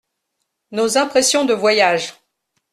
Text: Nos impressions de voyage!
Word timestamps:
Nos 0.71 0.97
impressions 0.97 1.45
de 1.45 1.53
voyage! 1.53 2.15